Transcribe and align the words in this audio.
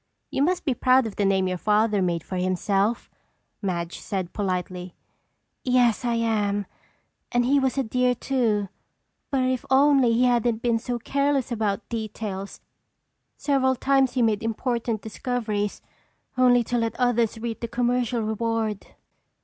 "You 0.31 0.41
must 0.41 0.65
be 0.65 0.73
proud 0.73 1.05
of 1.05 1.15
the 1.17 1.25
name 1.25 1.47
your 1.47 1.59
father 1.59 2.01
made 2.01 2.23
for 2.23 2.37
himself," 2.37 3.07
Madge 3.61 3.99
said 3.99 4.33
politely. 4.33 4.95
"Yes, 5.63 6.03
I 6.03 6.15
am, 6.15 6.65
and 7.31 7.45
he 7.45 7.59
was 7.59 7.77
a 7.77 7.83
dear, 7.83 8.15
too. 8.15 8.67
But 9.29 9.43
if 9.43 9.63
only 9.69 10.11
he 10.13 10.23
hadn't 10.23 10.63
been 10.63 10.79
so 10.79 10.97
careless 10.97 11.51
about 11.51 11.87
details! 11.87 12.61
Several 13.37 13.75
times 13.75 14.13
he 14.13 14.23
made 14.23 14.41
important 14.41 15.03
discoveries, 15.03 15.83
only 16.35 16.63
to 16.63 16.79
let 16.79 16.95
others 16.99 17.37
reap 17.37 17.59
the 17.59 17.67
commercial 17.67 18.23
reward. 18.23 18.87